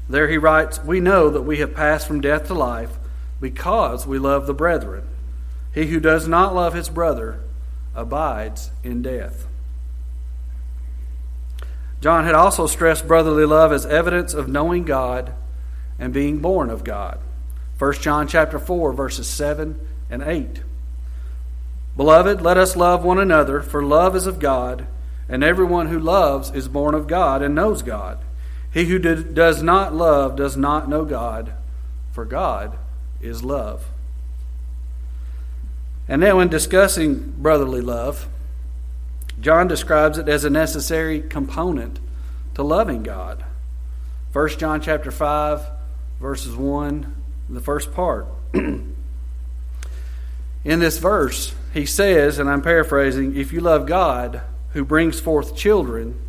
There 0.07 0.27
he 0.27 0.37
writes, 0.37 0.83
We 0.83 0.99
know 0.99 1.31
that 1.31 1.41
we 1.41 1.57
have 1.57 1.73
passed 1.73 2.05
from 2.05 2.21
death 2.21 2.45
to 2.45 2.53
life 2.53 2.91
because 3.41 4.05
we 4.05 4.19
love 4.19 4.45
the 4.45 4.53
brethren. 4.53 5.03
He 5.73 5.87
who 5.87 5.99
does 5.99 6.27
not 6.27 6.55
love 6.55 6.73
his 6.73 6.87
brother 6.87 7.41
abides 7.95 8.71
in 8.83 9.01
death. 9.01 9.47
John 11.99 12.23
had 12.23 12.35
also 12.35 12.67
stressed 12.67 13.07
brotherly 13.07 13.45
love 13.45 13.73
as 13.73 13.85
evidence 13.85 14.33
of 14.33 14.47
knowing 14.47 14.85
God 14.85 15.33
and 15.99 16.13
being 16.13 16.39
born 16.39 16.69
of 16.69 16.83
God. 16.83 17.19
1 17.77 17.93
John 17.93 18.27
chapter 18.27 18.59
4 18.59 18.93
verses 18.93 19.27
7 19.27 19.79
and 20.09 20.21
8. 20.23 20.61
Beloved, 21.97 22.41
let 22.41 22.57
us 22.57 22.75
love 22.75 23.03
one 23.03 23.19
another, 23.19 23.61
for 23.61 23.83
love 23.83 24.15
is 24.15 24.25
of 24.25 24.39
God, 24.39 24.87
and 25.27 25.43
everyone 25.43 25.87
who 25.87 25.99
loves 25.99 26.49
is 26.51 26.67
born 26.67 26.95
of 26.95 27.07
God 27.07 27.41
and 27.41 27.53
knows 27.53 27.81
God. 27.81 28.19
He 28.73 28.85
who 28.85 28.97
does 28.97 29.61
not 29.61 29.93
love 29.93 30.35
does 30.35 30.55
not 30.55 30.87
know 30.87 31.05
God, 31.05 31.53
for 32.11 32.23
God 32.23 32.77
is 33.21 33.43
love. 33.43 33.85
And 36.07 36.19
now, 36.19 36.39
in 36.39 36.49
discussing 36.49 37.35
brotherly 37.37 37.81
love, 37.81 38.27
John 39.39 39.67
describes 39.67 40.17
it 40.17 40.27
as 40.27 40.43
a 40.43 40.49
necessary 40.49 41.21
component 41.21 41.99
to 42.55 42.63
loving 42.63 43.03
God. 43.03 43.45
1 44.33 44.49
John 44.57 44.81
chapter 44.81 45.09
5, 45.09 45.65
verses 46.19 46.55
1, 46.55 47.15
the 47.49 47.61
first 47.61 47.93
part. 47.93 48.27
in 48.53 48.93
this 50.63 50.97
verse, 50.97 51.55
he 51.73 51.85
says, 51.85 52.39
and 52.39 52.49
I'm 52.49 52.61
paraphrasing, 52.61 53.37
if 53.37 53.53
you 53.53 53.61
love 53.61 53.85
God 53.85 54.41
who 54.73 54.83
brings 54.83 55.19
forth 55.19 55.55
children, 55.55 56.19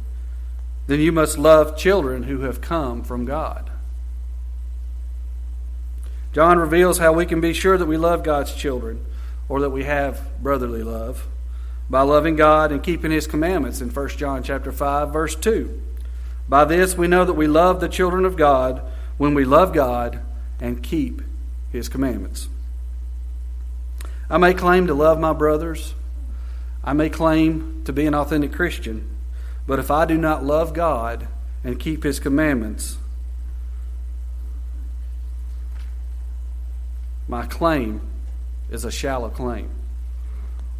then 0.86 1.00
you 1.00 1.12
must 1.12 1.38
love 1.38 1.76
children 1.76 2.24
who 2.24 2.42
have 2.42 2.60
come 2.60 3.02
from 3.02 3.24
God. 3.24 3.71
John 6.32 6.58
reveals 6.58 6.98
how 6.98 7.12
we 7.12 7.26
can 7.26 7.40
be 7.40 7.52
sure 7.52 7.76
that 7.76 7.86
we 7.86 7.96
love 7.96 8.22
God's 8.22 8.54
children 8.54 9.04
or 9.48 9.60
that 9.60 9.70
we 9.70 9.84
have 9.84 10.42
brotherly 10.42 10.82
love 10.82 11.26
by 11.90 12.02
loving 12.02 12.36
God 12.36 12.72
and 12.72 12.82
keeping 12.82 13.10
his 13.10 13.26
commandments 13.26 13.80
in 13.80 13.90
1 13.90 14.08
John 14.10 14.42
chapter 14.42 14.72
5 14.72 15.12
verse 15.12 15.36
2. 15.36 15.80
By 16.48 16.64
this 16.64 16.96
we 16.96 17.06
know 17.06 17.24
that 17.24 17.34
we 17.34 17.46
love 17.46 17.80
the 17.80 17.88
children 17.88 18.24
of 18.24 18.36
God 18.36 18.82
when 19.18 19.34
we 19.34 19.44
love 19.44 19.72
God 19.74 20.20
and 20.60 20.82
keep 20.82 21.22
his 21.70 21.88
commandments. 21.88 22.48
I 24.32 24.38
may 24.38 24.54
claim 24.54 24.86
to 24.86 24.94
love 24.94 25.20
my 25.20 25.34
brothers. 25.34 25.94
I 26.82 26.94
may 26.94 27.10
claim 27.10 27.82
to 27.84 27.92
be 27.92 28.06
an 28.06 28.14
authentic 28.14 28.52
Christian. 28.52 29.08
But 29.66 29.78
if 29.78 29.90
I 29.90 30.04
do 30.04 30.16
not 30.16 30.44
love 30.44 30.74
God 30.74 31.28
and 31.62 31.78
keep 31.78 32.02
His 32.02 32.18
commandments, 32.18 32.96
my 37.28 37.46
claim 37.46 38.00
is 38.70 38.84
a 38.84 38.90
shallow 38.90 39.28
claim. 39.28 39.70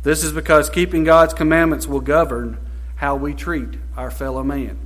This 0.02 0.25
is 0.25 0.32
because 0.32 0.68
keeping 0.68 1.04
God's 1.04 1.34
commandments 1.34 1.87
will 1.87 2.00
govern 2.00 2.58
how 2.96 3.16
we 3.16 3.34
treat 3.34 3.70
our 3.96 4.11
fellow 4.11 4.42
man. 4.42 4.78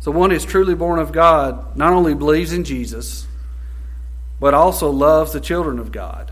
So, 0.00 0.10
one 0.10 0.30
who 0.30 0.36
is 0.36 0.44
truly 0.44 0.74
born 0.74 0.98
of 0.98 1.12
God 1.12 1.76
not 1.76 1.92
only 1.92 2.14
believes 2.14 2.52
in 2.52 2.64
Jesus, 2.64 3.26
but 4.38 4.54
also 4.54 4.90
loves 4.90 5.32
the 5.32 5.40
children 5.40 5.78
of 5.78 5.92
God. 5.92 6.30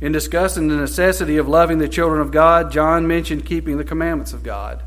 In 0.00 0.12
discussing 0.12 0.68
the 0.68 0.76
necessity 0.76 1.36
of 1.36 1.48
loving 1.48 1.78
the 1.78 1.88
children 1.88 2.20
of 2.20 2.30
God, 2.30 2.72
John 2.72 3.06
mentioned 3.06 3.46
keeping 3.46 3.76
the 3.76 3.84
commandments 3.84 4.32
of 4.32 4.42
God. 4.42 4.82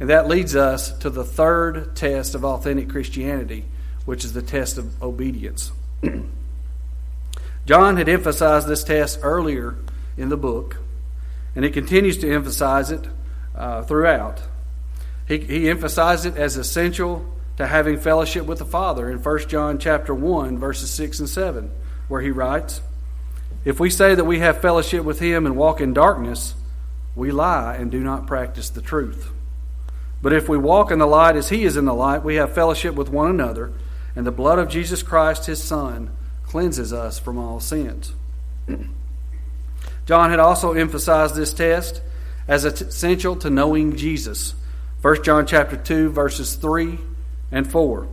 And 0.00 0.08
that 0.08 0.28
leads 0.28 0.56
us 0.56 0.96
to 0.98 1.10
the 1.10 1.24
third 1.24 1.94
test 1.94 2.34
of 2.34 2.44
authentic 2.44 2.88
Christianity, 2.88 3.66
which 4.06 4.24
is 4.24 4.32
the 4.32 4.42
test 4.42 4.78
of 4.78 5.02
obedience. 5.02 5.70
John 7.70 7.98
had 7.98 8.08
emphasized 8.08 8.66
this 8.66 8.82
test 8.82 9.20
earlier 9.22 9.76
in 10.16 10.28
the 10.28 10.36
book, 10.36 10.78
and 11.54 11.64
he 11.64 11.70
continues 11.70 12.18
to 12.18 12.28
emphasize 12.28 12.90
it 12.90 13.06
uh, 13.54 13.82
throughout. 13.84 14.42
He, 15.28 15.38
he 15.38 15.70
emphasized 15.70 16.26
it 16.26 16.36
as 16.36 16.56
essential 16.56 17.32
to 17.58 17.68
having 17.68 17.96
fellowship 17.96 18.44
with 18.44 18.58
the 18.58 18.64
Father 18.64 19.08
in 19.08 19.22
1 19.22 19.48
John 19.48 19.78
chapter 19.78 20.12
1, 20.12 20.58
verses 20.58 20.90
6 20.90 21.20
and 21.20 21.28
7, 21.28 21.70
where 22.08 22.20
he 22.20 22.32
writes, 22.32 22.80
if 23.64 23.78
we 23.78 23.88
say 23.88 24.16
that 24.16 24.24
we 24.24 24.40
have 24.40 24.60
fellowship 24.60 25.04
with 25.04 25.20
him 25.20 25.46
and 25.46 25.56
walk 25.56 25.80
in 25.80 25.94
darkness, 25.94 26.56
we 27.14 27.30
lie 27.30 27.76
and 27.76 27.88
do 27.88 28.00
not 28.00 28.26
practice 28.26 28.68
the 28.68 28.82
truth. 28.82 29.30
But 30.20 30.32
if 30.32 30.48
we 30.48 30.58
walk 30.58 30.90
in 30.90 30.98
the 30.98 31.06
light 31.06 31.36
as 31.36 31.50
he 31.50 31.62
is 31.62 31.76
in 31.76 31.84
the 31.84 31.94
light, 31.94 32.24
we 32.24 32.34
have 32.34 32.52
fellowship 32.52 32.96
with 32.96 33.10
one 33.10 33.30
another, 33.30 33.72
and 34.16 34.26
the 34.26 34.32
blood 34.32 34.58
of 34.58 34.68
Jesus 34.68 35.04
Christ, 35.04 35.46
his 35.46 35.62
Son, 35.62 36.10
cleanses 36.50 36.92
us 36.92 37.16
from 37.16 37.38
all 37.38 37.60
sins. 37.60 38.12
John 40.04 40.30
had 40.30 40.40
also 40.40 40.72
emphasized 40.72 41.36
this 41.36 41.54
test 41.54 42.02
as 42.48 42.64
essential 42.64 43.36
to 43.36 43.48
knowing 43.48 43.94
Jesus. 43.96 44.54
1 45.00 45.22
John 45.22 45.46
chapter 45.46 45.76
2 45.76 46.10
verses 46.10 46.56
3 46.56 46.98
and 47.52 47.70
4. 47.70 48.08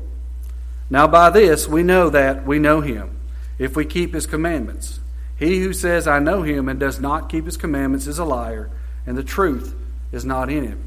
Now 0.92 1.08
by 1.08 1.32
this 1.32 1.68
we 1.68 1.82
know 1.82 2.12
that 2.12 2.46
we 2.46 2.60
know 2.60 2.82
him 2.82 3.18
if 3.58 3.76
we 3.76 3.86
keep 3.86 4.14
his 4.14 4.28
commandments. 4.28 5.00
He 5.36 5.60
who 5.62 5.74
says, 5.74 6.08
I 6.08 6.20
know 6.20 6.44
him, 6.44 6.70
and 6.70 6.80
does 6.80 7.00
not 7.00 7.30
keep 7.30 7.46
his 7.46 7.58
commandments 7.58 8.06
is 8.06 8.20
a 8.20 8.26
liar, 8.26 8.70
and 9.08 9.18
the 9.18 9.24
truth 9.24 9.74
is 10.12 10.26
not 10.26 10.50
in 10.50 10.64
him. 10.64 10.84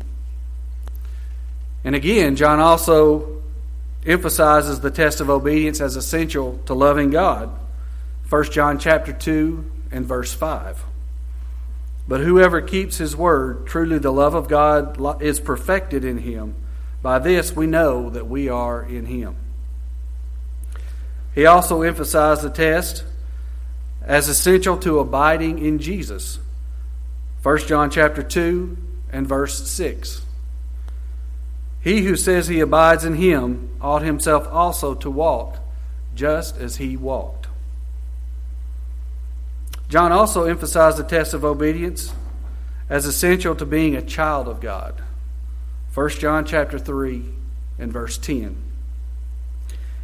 And 1.82 1.96
again, 1.96 2.36
John 2.36 2.60
also 2.60 3.39
emphasizes 4.06 4.80
the 4.80 4.90
test 4.90 5.20
of 5.20 5.28
obedience 5.28 5.80
as 5.80 5.96
essential 5.96 6.58
to 6.66 6.74
loving 6.74 7.10
God. 7.10 7.50
1 8.28 8.44
John 8.44 8.78
chapter 8.78 9.12
2 9.12 9.70
and 9.90 10.06
verse 10.06 10.32
5. 10.32 10.84
But 12.08 12.20
whoever 12.20 12.60
keeps 12.60 12.96
his 12.96 13.14
word, 13.14 13.66
truly 13.66 13.98
the 13.98 14.12
love 14.12 14.34
of 14.34 14.48
God 14.48 15.22
is 15.22 15.38
perfected 15.38 16.04
in 16.04 16.18
him. 16.18 16.54
By 17.02 17.18
this 17.18 17.54
we 17.54 17.66
know 17.66 18.10
that 18.10 18.26
we 18.26 18.48
are 18.48 18.82
in 18.82 19.06
him. 19.06 19.36
He 21.34 21.46
also 21.46 21.82
emphasized 21.82 22.42
the 22.42 22.50
test 22.50 23.04
as 24.02 24.28
essential 24.28 24.76
to 24.78 24.98
abiding 24.98 25.64
in 25.64 25.78
Jesus. 25.78 26.40
1 27.42 27.58
John 27.66 27.90
chapter 27.90 28.22
2 28.22 28.76
and 29.12 29.26
verse 29.26 29.68
6. 29.70 30.22
He 31.80 32.02
who 32.02 32.16
says 32.16 32.48
he 32.48 32.60
abides 32.60 33.04
in 33.04 33.14
him 33.14 33.70
ought 33.80 34.02
himself 34.02 34.46
also 34.50 34.94
to 34.94 35.10
walk 35.10 35.58
just 36.14 36.56
as 36.58 36.76
he 36.76 36.96
walked. 36.96 37.46
John 39.88 40.12
also 40.12 40.44
emphasized 40.44 40.98
the 40.98 41.04
test 41.04 41.34
of 41.34 41.44
obedience 41.44 42.12
as 42.88 43.06
essential 43.06 43.54
to 43.56 43.64
being 43.64 43.96
a 43.96 44.02
child 44.02 44.46
of 44.46 44.60
God. 44.60 45.02
1 45.94 46.10
John 46.10 46.44
chapter 46.44 46.78
3 46.78 47.24
and 47.78 47.92
verse 47.92 48.18
10. 48.18 48.56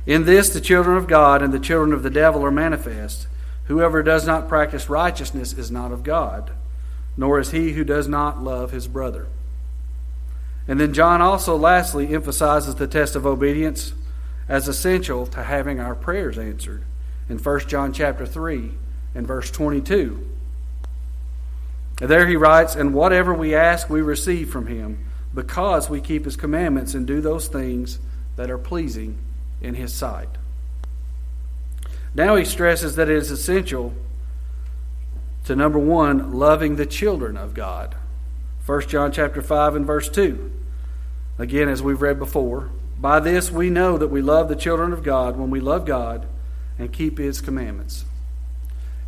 In 0.07 0.25
this 0.25 0.49
the 0.49 0.61
children 0.61 0.97
of 0.97 1.07
God 1.07 1.43
and 1.43 1.53
the 1.53 1.61
children 1.61 1.93
of 1.93 2.03
the 2.03 2.11
devil 2.11 2.45
are 2.45 2.51
manifest. 2.51 3.27
Whoever 3.65 4.03
does 4.03 4.27
not 4.27 4.49
practice 4.49 4.89
righteousness 4.89 5.53
is 5.53 5.71
not 5.71 5.93
of 5.93 6.05
God, 6.05 6.53
nor 7.17 7.41
is 7.41 7.51
he 7.51 7.73
who 7.73 7.85
does 7.85 8.07
not 8.09 8.43
love 8.43 8.71
his 8.71 8.87
brother. 8.87 9.27
And 10.69 10.81
then 10.81 10.93
John 10.93 11.23
also 11.23 11.57
lastly 11.57 12.13
emphasizes 12.15 12.75
the 12.75 12.89
test 12.89 13.15
of 13.15 13.27
obedience 13.27 13.93
as 14.49 14.69
essential 14.69 15.27
to 15.29 15.43
having 15.43 15.81
our 15.81 15.95
prayers 15.95 16.39
answered 16.39 16.83
in 17.29 17.39
1 17.39 17.61
John 17.69 17.93
chapter 17.93 18.27
3 18.27 18.73
and 19.15 19.27
verse 19.27 19.51
22. 19.51 20.27
And 22.01 22.11
there 22.11 22.27
he 22.27 22.37
writes, 22.37 22.75
And 22.75 22.95
whatever 22.95 23.33
we 23.33 23.55
ask, 23.55 23.89
we 23.89 24.03
receive 24.03 24.51
from 24.51 24.67
him, 24.67 25.05
because 25.35 25.89
we 25.89 26.01
keep 26.01 26.25
his 26.25 26.37
commandments 26.37 26.95
and 26.95 27.07
do 27.07 27.21
those 27.21 27.49
things 27.49 27.99
that 28.37 28.51
are 28.51 28.59
pleasing 28.59 29.19
in 29.61 29.75
his 29.75 29.93
sight. 29.93 30.29
Now 32.15 32.37
he 32.37 32.45
stresses 32.45 32.97
that 32.97 33.09
it 33.09 33.17
is 33.17 33.31
essential 33.31 33.95
to 35.45 35.57
number 35.57 35.79
one, 35.79 36.33
loving 36.33 36.77
the 36.77 36.87
children 36.87 37.37
of 37.37 37.55
God. 37.55 37.95
1 38.67 38.89
John 38.89 39.13
chapter 39.13 39.41
5 39.41 39.77
and 39.77 39.87
verse 39.87 40.09
2. 40.09 40.51
Again, 41.39 41.69
as 41.69 41.83
we've 41.83 42.03
read 42.03 42.19
before, 42.19 42.71
by 42.99 43.21
this 43.21 43.49
we 43.49 43.71
know 43.71 43.97
that 43.97 44.09
we 44.09 44.21
love 44.21 44.49
the 44.49 44.57
children 44.57 44.93
of 44.93 45.05
God 45.05 45.37
when 45.37 45.51
we 45.51 45.61
love 45.61 45.85
God 45.85 46.27
and 46.77 46.93
keep 46.93 47.19
his 47.19 47.41
commandments. 47.41 48.05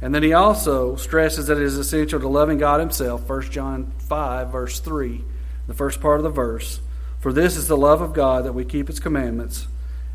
And 0.00 0.15
then 0.15 0.23
he 0.23 0.33
also 0.33 0.95
stresses 0.95 1.49
that 1.49 1.57
it 1.57 1.65
is 1.65 1.77
essential 1.77 2.21
to 2.21 2.29
loving 2.29 2.59
God 2.59 2.79
himself. 2.79 3.29
1 3.29 3.50
John 3.50 3.91
5, 3.99 4.53
verse 4.53 4.79
3, 4.79 5.25
the 5.67 5.75
first 5.75 6.00
part 6.00 6.21
of 6.21 6.25
the 6.25 6.31
verse. 6.31 6.79
For 7.19 7.33
this 7.33 7.57
is 7.57 7.67
the 7.67 7.77
love 7.77 8.00
of 8.00 8.12
God 8.12 8.45
that 8.45 8.53
we 8.53 8.65
keep 8.65 8.87
his 8.87 9.00
commandments, 9.00 9.67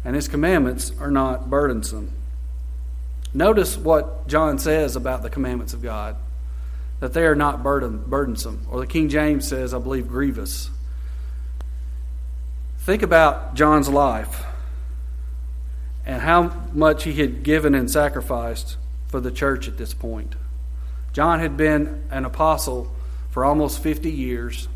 and 0.05 0.15
his 0.15 0.29
commandments 0.29 0.93
are 1.01 1.11
not 1.11 1.49
burdensome. 1.49 2.13
Notice 3.33 3.75
what 3.75 4.25
John 4.29 4.57
says 4.57 4.95
about 4.95 5.21
the 5.21 5.29
commandments 5.29 5.73
of 5.73 5.81
God 5.81 6.15
that 7.03 7.11
they 7.11 7.25
are 7.25 7.35
not 7.35 7.61
burden, 7.61 8.01
burdensome, 8.07 8.65
or 8.71 8.79
the 8.79 8.87
King 8.87 9.09
James 9.09 9.45
says, 9.45 9.73
I 9.73 9.79
believe, 9.79 10.07
grievous. 10.07 10.69
Think 12.77 13.01
about 13.01 13.55
John's 13.55 13.89
life 13.89 14.45
and 16.05 16.21
how 16.21 16.43
much 16.71 17.03
he 17.03 17.11
had 17.11 17.43
given 17.43 17.75
and 17.75 17.91
sacrificed 17.91 18.77
for 19.07 19.19
the 19.19 19.31
church 19.31 19.67
at 19.67 19.75
this 19.75 19.93
point. 19.93 20.35
John 21.11 21.41
had 21.41 21.57
been 21.57 22.05
an 22.09 22.23
apostle 22.23 22.89
for 23.31 23.43
almost 23.43 23.83
50 23.83 24.09
years. 24.09 24.69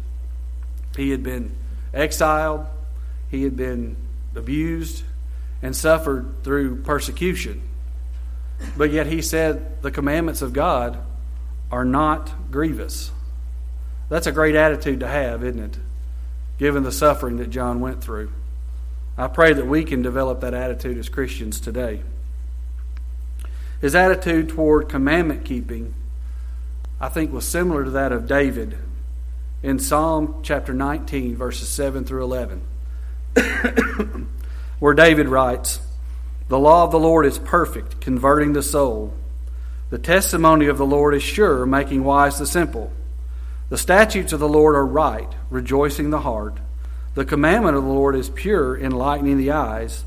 He 0.98 1.12
had 1.12 1.24
been 1.24 1.56
exiled, 1.94 2.66
he 3.32 3.44
had 3.44 3.56
been 3.56 3.96
abused, 4.36 5.04
and 5.62 5.74
suffered 5.74 6.44
through 6.44 6.82
persecution. 6.82 7.62
But 8.76 8.92
yet 8.92 9.08
he 9.08 9.22
said 9.22 9.82
the 9.82 9.92
commandments 9.92 10.42
of 10.42 10.52
God 10.52 11.00
are 11.72 11.86
not 11.86 12.52
grievous. 12.52 13.12
That's 14.10 14.28
a 14.28 14.32
great 14.32 14.56
attitude 14.56 15.02
to 15.02 15.08
have, 15.08 15.44
isn't 15.44 15.62
it? 15.62 15.78
Given 16.58 16.84
the 16.84 16.92
suffering 16.92 17.38
that 17.38 17.50
John 17.50 17.80
went 17.80 18.02
through. 18.04 18.32
I 19.18 19.28
pray 19.28 19.54
that 19.54 19.68
we 19.68 19.84
can 19.84 20.02
develop 20.02 20.42
that 20.42 20.54
attitude 20.54 20.98
as 20.98 21.10
Christians 21.10 21.60
today. 21.60 22.02
His 23.82 23.96
attitude 23.96 24.50
toward 24.50 24.90
commandment 24.90 25.44
keeping, 25.44 25.94
I 27.00 27.10
think, 27.10 27.32
was 27.32 27.46
similar 27.46 27.84
to 27.84 27.92
that 27.92 28.12
of 28.12 28.28
David 28.28 28.78
in 29.64 29.80
Psalm 29.80 30.42
chapter 30.44 30.74
19, 30.74 31.36
verses 31.36 31.68
7 31.70 32.06
through 32.06 32.24
11, 32.24 32.62
where 34.80 34.94
David 34.94 35.28
writes, 35.28 35.80
the 36.48 36.60
law 36.60 36.86
of 36.86 36.92
the 36.92 37.00
Lord 37.00 37.26
is 37.26 37.40
perfect, 37.40 38.00
converting 38.00 38.54
the 38.54 38.64
soul. 38.64 39.14
The 39.90 39.98
testimony 39.98 40.68
of 40.68 40.78
the 40.78 40.86
Lord 40.86 41.14
is 41.14 41.24
sure, 41.24 41.66
making 41.66 42.04
wise 42.04 42.38
the 42.40 42.46
simple. 42.46 42.92
The 43.70 43.78
statutes 43.78 44.34
of 44.34 44.40
the 44.40 44.48
Lord 44.48 44.76
are 44.76 44.86
right, 44.86 45.30
rejoicing 45.50 46.10
the 46.10 46.22
heart. 46.22 46.58
The 47.16 47.26
commandment 47.26 47.78
of 47.78 47.84
the 47.84 47.90
Lord 47.90 48.16
is 48.16 48.30
pure, 48.30 48.78
enlightening 48.78 49.38
the 49.38 49.52
eyes. 49.52 50.04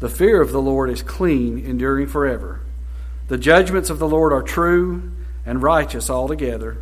The 0.00 0.08
fear 0.08 0.40
of 0.40 0.50
the 0.50 0.60
Lord 0.60 0.90
is 0.90 1.02
clean, 1.02 1.64
enduring 1.64 2.08
forever. 2.08 2.60
The 3.28 3.38
judgments 3.38 3.88
of 3.88 4.00
the 4.00 4.08
Lord 4.08 4.32
are 4.32 4.42
true 4.42 5.12
and 5.46 5.62
righteous 5.62 6.10
altogether. 6.10 6.78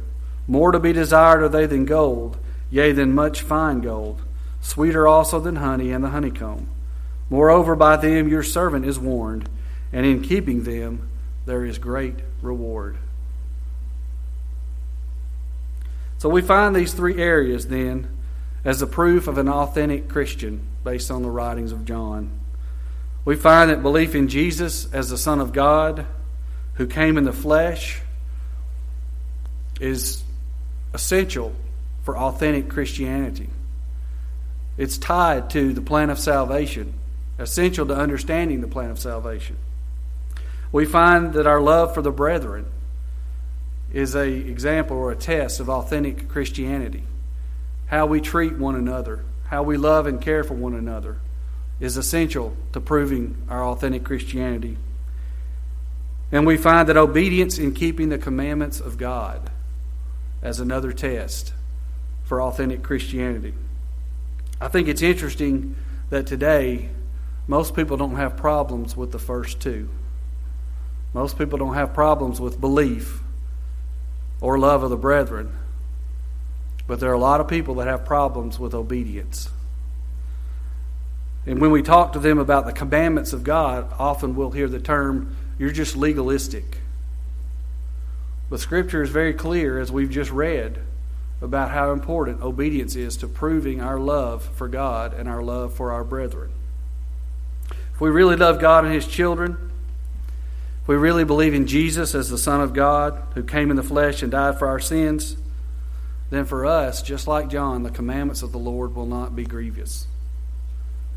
More 0.47 0.73
to 0.73 0.79
be 0.79 0.95
desired 0.95 1.43
are 1.43 1.49
they 1.49 1.67
than 1.67 1.85
gold, 1.85 2.39
yea, 2.71 2.93
than 2.93 3.15
much 3.15 3.43
fine 3.43 3.83
gold, 3.83 4.23
sweeter 4.63 5.07
also 5.07 5.39
than 5.39 5.57
honey 5.57 5.93
and 5.93 6.03
the 6.03 6.11
honeycomb. 6.11 6.69
Moreover, 7.29 7.77
by 7.77 7.99
them 7.99 8.29
your 8.29 8.43
servant 8.43 8.87
is 8.87 8.99
warned, 8.99 9.49
and 9.93 10.07
in 10.07 10.23
keeping 10.23 10.65
them 10.65 11.09
there 11.49 11.65
is 11.65 11.79
great 11.79 12.15
reward. 12.43 12.99
So 16.19 16.29
we 16.29 16.43
find 16.43 16.77
these 16.77 16.93
three 16.93 17.17
areas 17.17 17.69
then 17.69 18.07
as 18.67 18.81
the 18.81 18.87
proof 18.87 19.29
of 19.29 19.39
an 19.39 19.49
authentic 19.49 20.09
Christian 20.09 20.61
based 20.85 21.11
on 21.11 21.23
the 21.23 21.31
writings 21.31 21.73
of 21.73 21.87
John. 21.87 22.39
We 23.25 23.35
find 23.35 23.71
that 23.71 23.83
belief 23.83 24.15
in 24.15 24.29
Jesus 24.29 24.93
as 24.93 25.09
the 25.09 25.17
Son 25.17 25.41
of 25.41 25.55
God 25.55 26.05
who 26.75 26.87
came 26.87 27.17
in 27.17 27.25
the 27.25 27.33
flesh 27.33 28.03
is 29.81 30.23
essential 30.93 31.55
for 32.03 32.19
authentic 32.19 32.69
Christianity. 32.69 33.49
It's 34.77 34.99
tied 34.99 35.49
to 35.51 35.73
the 35.73 35.81
plan 35.81 36.11
of 36.11 36.19
salvation 36.19 36.93
essential 37.39 37.87
to 37.87 37.95
understanding 37.95 38.61
the 38.61 38.69
plan 38.69 38.91
of 38.91 38.99
salvation. 38.99 39.57
We 40.71 40.85
find 40.85 41.33
that 41.33 41.47
our 41.47 41.61
love 41.61 41.95
for 41.95 42.03
the 42.03 42.11
brethren 42.11 42.67
is 43.93 44.15
a 44.15 44.27
example 44.27 44.97
or 44.97 45.11
a 45.11 45.17
test 45.17 45.61
of 45.61 45.71
authentic 45.71 46.29
Christianity. 46.29 47.05
How 47.87 48.07
we 48.07 48.21
treat 48.21 48.59
one 48.59 48.75
another, 48.75 49.25
how 49.47 49.63
we 49.63 49.79
love 49.79 50.07
and 50.07 50.21
care 50.21 50.45
for 50.45 50.55
one 50.55 50.75
another 50.75 51.19
is 51.81 51.97
essential 51.97 52.55
to 52.73 52.81
proving 52.81 53.37
our 53.49 53.65
authentic 53.65 54.05
Christianity. 54.05 54.77
And 56.31 56.47
we 56.47 56.59
find 56.59 56.89
that 56.89 56.97
obedience 56.97 57.59
in 57.59 57.73
keeping 57.73 58.11
the 58.11 58.19
commandments 58.19 58.81
of 58.81 58.99
God 58.99 59.51
as 60.43 60.61
another 60.61 60.93
test 60.93 61.55
for 62.25 62.43
authentic 62.43 62.83
Christianity. 62.83 63.55
I 64.61 64.69
think 64.69 64.89
it's 64.89 65.03
interesting 65.03 65.77
that 66.11 66.27
today 66.27 66.91
most 67.47 67.75
people 67.75 67.97
don't 67.97 68.17
have 68.17 68.37
problems 68.37 68.95
with 68.95 69.13
the 69.13 69.19
first 69.19 69.61
two. 69.61 69.89
Most 71.15 71.39
people 71.39 71.59
don't 71.59 71.75
have 71.75 71.95
problems 71.95 72.41
with 72.41 72.61
belief 72.61 73.23
or 74.41 74.59
love 74.59 74.83
of 74.83 74.91
the 74.91 74.97
brethren. 74.97 75.57
But 76.87 77.01
there 77.01 77.11
are 77.11 77.15
a 77.15 77.21
lot 77.21 77.41
of 77.41 77.49
people 77.49 77.77
that 77.77 77.87
have 77.87 78.05
problems 78.05 78.59
with 78.59 78.75
obedience. 78.75 79.51
And 81.47 81.61
when 81.61 81.71
we 81.71 81.83
talk 81.83 82.13
to 82.13 82.19
them 82.19 82.39
about 82.39 82.67
the 82.67 82.73
commandments 82.73 83.33
of 83.33 83.45
God, 83.45 83.93
often 83.99 84.37
we'll 84.37 84.51
hear 84.51 84.69
the 84.69 84.81
term, 84.81 85.37
you're 85.59 85.71
just 85.71 85.97
legalistic. 85.97 86.79
But 88.51 88.61
Scripture 88.61 89.03
is 89.03 89.11
very 89.11 89.35
clear, 89.35 89.79
as 89.79 89.93
we've 89.93 90.11
just 90.11 90.31
read, 90.31 90.81
about 91.41 91.71
how 91.71 91.93
important 91.93 92.43
obedience 92.43 92.97
is 92.97 93.17
to 93.19 93.29
proving 93.29 93.81
our 93.81 93.99
love 93.99 94.43
for 94.55 94.69
God 94.69 95.15
and 95.15 95.29
our 95.29 95.43
love 95.43 95.75
for 95.75 95.93
our 95.93 96.05
brethren. 96.05 96.51
If 97.95 98.01
we 98.01 98.11
really 98.11 98.37
love 98.37 98.61
God 98.61 98.85
and 98.85 98.95
His 98.95 99.07
children, 99.07 99.68
we 100.89 100.97
really 100.97 101.25
believe 101.25 101.53
in 101.53 101.67
Jesus 101.67 102.15
as 102.15 102.31
the 102.31 102.39
Son 102.39 102.63
of 102.63 102.73
God 102.73 103.23
who 103.35 103.43
came 103.45 103.71
in 103.71 103.77
the 103.77 103.83
flesh 103.83 104.23
and 104.23 104.33
died 104.33 104.59
for 104.59 104.67
our 104.67 104.81
sins, 104.81 105.37
then 106.31 106.47
for 106.47 106.65
us, 106.65 107.03
just 107.03 107.29
like 107.29 107.51
John, 107.51 107.83
the 107.83 107.91
commandments 107.91 108.41
of 108.43 108.53
the 108.53 108.59
Lord 108.59 108.95
will 108.95 109.05
not 109.05 109.37
be 109.37 109.45
grievous. 109.45 110.07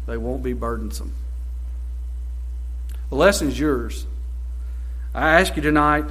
They 0.08 0.18
won't 0.18 0.44
be 0.44 0.52
burdensome. 0.52 1.14
The 3.10 3.16
lesson 3.16 3.48
is 3.48 3.58
yours. 3.58 4.06
I 5.14 5.40
ask 5.40 5.56
you 5.56 5.62
tonight 5.62 6.06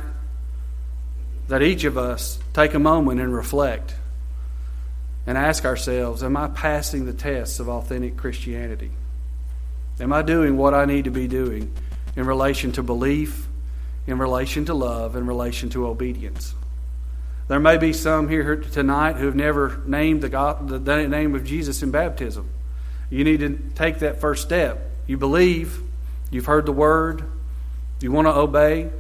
that 1.49 1.63
each 1.63 1.85
of 1.85 1.99
us 1.99 2.39
take 2.55 2.73
a 2.73 2.79
moment 2.79 3.21
and 3.21 3.35
reflect 3.35 3.95
and 5.27 5.37
ask 5.37 5.67
ourselves 5.67 6.23
Am 6.23 6.35
I 6.35 6.49
passing 6.49 7.05
the 7.05 7.13
tests 7.13 7.61
of 7.61 7.69
authentic 7.69 8.17
Christianity? 8.17 8.91
Am 9.99 10.15
I 10.15 10.23
doing 10.23 10.57
what 10.57 10.73
I 10.73 10.87
need 10.87 11.05
to 11.05 11.11
be 11.11 11.29
doing 11.29 11.75
in 12.17 12.25
relation 12.25 12.73
to 12.73 12.83
belief, 12.83 13.49
in 14.11 14.19
relation 14.19 14.65
to 14.67 14.75
love, 14.75 15.17
in 15.17 15.27
relation 15.27 15.71
to 15.71 15.87
obedience? 15.87 16.55
There 17.49 17.59
may 17.59 17.79
be 17.79 17.93
some 17.93 18.29
here 18.29 18.57
tonight 18.57 19.17
who 19.17 19.27
have 19.27 19.35
never 19.35 19.83
named 19.85 20.23
the, 20.23 20.29
God, 20.29 20.69
the 20.69 21.09
name 21.09 21.35
of 21.35 21.45
Jesus 21.45 21.83
in 21.83 21.91
baptism. 21.91 22.49
You 23.11 23.25
need 23.25 23.41
to 23.41 23.59
take 23.75 23.99
that 24.01 24.21
first 24.21 24.43
step. 24.43 24.89
You 25.09 25.17
believe, 25.17 25.83
you've 26.31 26.47
heard 26.47 26.65
the 26.65 26.73
word, 26.73 27.25
you 28.01 28.13
want 28.13 28.29
to 28.29 28.33
obey, 28.33 28.91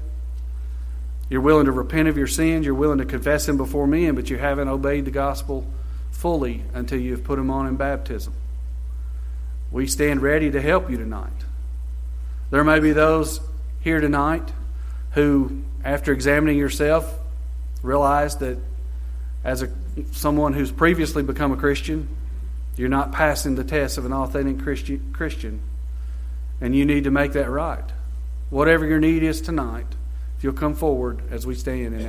you're 1.28 1.40
willing 1.40 1.66
to 1.66 1.72
repent 1.72 2.08
of 2.08 2.18
your 2.18 2.26
sins, 2.26 2.66
you're 2.66 2.74
willing 2.74 2.98
to 2.98 3.04
confess 3.04 3.46
them 3.46 3.56
before 3.56 3.86
men, 3.86 4.16
but 4.16 4.28
you 4.30 4.36
haven't 4.36 4.66
obeyed 4.66 5.04
the 5.04 5.12
gospel 5.12 5.64
fully 6.10 6.64
until 6.74 6.98
you've 6.98 7.22
put 7.22 7.36
them 7.36 7.52
on 7.52 7.68
in 7.68 7.76
baptism. 7.76 8.34
We 9.70 9.86
stand 9.86 10.22
ready 10.22 10.50
to 10.50 10.60
help 10.60 10.90
you 10.90 10.96
tonight. 10.96 11.30
There 12.50 12.64
may 12.64 12.80
be 12.80 12.90
those 12.90 13.40
here 13.80 14.00
tonight 14.00 14.50
who, 15.12 15.62
after 15.84 16.12
examining 16.12 16.58
yourself, 16.58 17.18
realize 17.82 18.36
that 18.36 18.58
as 19.42 19.62
a 19.62 19.70
someone 20.12 20.52
who's 20.52 20.70
previously 20.70 21.22
become 21.22 21.52
a 21.52 21.56
Christian, 21.56 22.08
you're 22.76 22.88
not 22.88 23.12
passing 23.12 23.56
the 23.56 23.64
test 23.64 23.98
of 23.98 24.04
an 24.04 24.12
authentic 24.12 24.62
Christian, 25.12 25.60
and 26.60 26.74
you 26.74 26.84
need 26.84 27.04
to 27.04 27.10
make 27.10 27.32
that 27.32 27.50
right. 27.50 27.84
Whatever 28.50 28.86
your 28.86 29.00
need 29.00 29.22
is 29.22 29.40
tonight, 29.40 29.86
if 30.38 30.44
you'll 30.44 30.52
come 30.52 30.74
forward 30.74 31.20
as 31.30 31.46
we 31.46 31.54
stand 31.54 31.94
and 31.94 32.02